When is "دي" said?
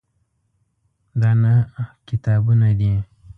2.79-2.93